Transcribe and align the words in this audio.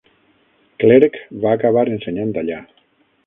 Clerc 0.83 1.19
va 1.45 1.53
acabar 1.57 1.85
ensenyant 1.97 2.35
allà. 2.45 2.61